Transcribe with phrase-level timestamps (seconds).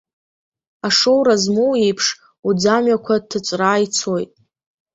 [0.87, 2.07] Ашоура змоу иеиԥш,
[2.47, 4.31] уӡамҩақәа ҭыҵәраа ицоит.